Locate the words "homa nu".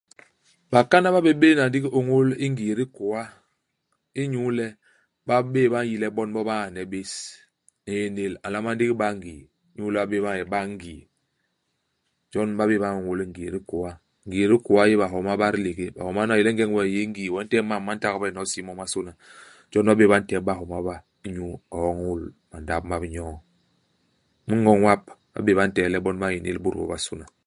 16.05-16.31